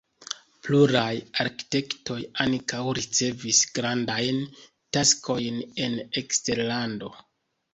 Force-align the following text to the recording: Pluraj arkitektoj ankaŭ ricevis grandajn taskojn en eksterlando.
Pluraj 0.67 1.11
arkitektoj 1.43 2.17
ankaŭ 2.47 2.81
ricevis 3.01 3.59
grandajn 3.77 4.41
taskojn 4.99 5.63
en 5.87 6.01
eksterlando. 6.25 7.13